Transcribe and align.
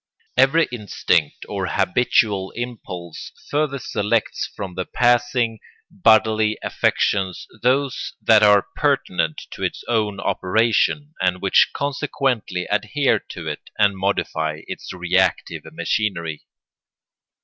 Every 0.35 0.65
instinct 0.71 1.45
or 1.47 1.67
habitual 1.67 2.49
impulse 2.55 3.31
further 3.51 3.77
selects 3.77 4.47
from 4.55 4.73
the 4.73 4.85
passing 4.85 5.59
bodily 5.91 6.57
affections 6.63 7.45
those 7.61 8.15
that 8.19 8.41
are 8.41 8.65
pertinent 8.75 9.43
to 9.51 9.61
its 9.61 9.83
own 9.87 10.19
operation 10.19 11.13
and 11.21 11.39
which 11.39 11.69
consequently 11.73 12.65
adhere 12.65 13.19
to 13.29 13.47
it 13.47 13.69
and 13.77 13.95
modify 13.95 14.61
its 14.65 14.91
reactive 14.91 15.65
machinery. 15.71 16.47